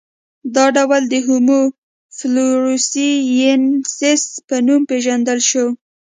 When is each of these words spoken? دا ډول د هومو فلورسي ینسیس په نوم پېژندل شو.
دا 0.55 0.65
ډول 0.77 1.03
د 1.11 1.15
هومو 1.25 1.61
فلورسي 2.17 3.09
ینسیس 3.39 4.23
په 4.47 4.55
نوم 4.65 4.81
پېژندل 4.89 5.39
شو. 5.49 5.65